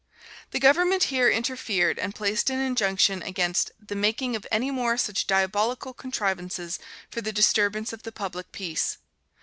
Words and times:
The 0.49 0.57
government 0.59 1.03
here 1.13 1.29
interfered 1.29 1.99
and 1.99 2.15
placed 2.15 2.49
an 2.49 2.59
injunction 2.59 3.21
against 3.21 3.69
"the 3.79 3.93
making 3.93 4.35
of 4.35 4.47
any 4.49 4.71
more 4.71 4.97
such 4.97 5.27
diabolical 5.27 5.93
contrivances 5.93 6.79
for 7.11 7.21
the 7.21 7.31
disturbance 7.31 7.93
of 7.93 8.01
the 8.01 8.11
public 8.11 8.51
peace." 8.51 8.97